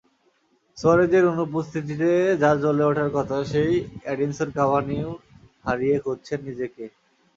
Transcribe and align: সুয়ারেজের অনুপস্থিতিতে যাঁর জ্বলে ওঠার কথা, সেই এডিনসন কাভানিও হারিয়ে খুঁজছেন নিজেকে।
সুয়ারেজের 0.77 1.23
অনুপস্থিতিতে 1.33 2.09
যাঁর 2.41 2.57
জ্বলে 2.63 2.83
ওঠার 2.85 3.09
কথা, 3.17 3.37
সেই 3.51 3.71
এডিনসন 4.05 4.49
কাভানিও 4.57 5.09
হারিয়ে 5.65 5.97
খুঁজছেন 6.03 6.39
নিজেকে। 6.47 6.83